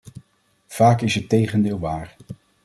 Vaak 0.67 1.01
is 1.01 1.15
het 1.15 1.29
tegendeel 1.29 1.79
waar. 1.79 2.15